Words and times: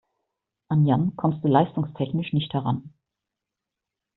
An 0.69 0.87
Jan 0.87 1.15
kommst 1.15 1.43
du 1.43 1.47
leistungstechnisch 1.47 2.33
nicht 2.33 2.51
heran. 2.55 2.91